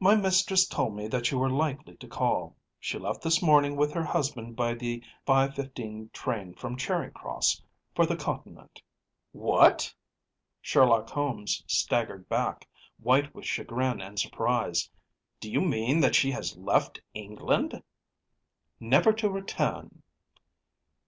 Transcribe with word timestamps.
My 0.00 0.16
mistress 0.16 0.66
told 0.66 0.96
me 0.96 1.06
that 1.06 1.30
you 1.30 1.38
were 1.38 1.48
likely 1.48 1.94
to 1.98 2.08
call. 2.08 2.56
She 2.80 2.98
left 2.98 3.22
this 3.22 3.40
morning 3.40 3.76
with 3.76 3.92
her 3.92 4.02
husband 4.02 4.56
by 4.56 4.74
the 4.74 5.04
5:15 5.24 6.10
train 6.12 6.54
from 6.54 6.76
Charing 6.76 7.12
Cross 7.12 7.62
for 7.94 8.04
the 8.04 8.16
Continent.‚ÄĚ 8.16 9.40
‚ÄúWhat!‚ÄĚ 9.40 9.94
Sherlock 10.62 11.10
Holmes 11.10 11.62
staggered 11.68 12.28
back, 12.28 12.66
white 12.98 13.32
with 13.36 13.44
chagrin 13.46 14.00
and 14.00 14.18
surprise. 14.18 14.90
“Do 15.38 15.48
you 15.48 15.60
mean 15.60 16.00
that 16.00 16.16
she 16.16 16.32
has 16.32 16.56
left 16.56 17.00
England?‚ÄĚ 17.14 17.82
“Never 18.80 19.12
to 19.12 19.30
return. 19.30 20.02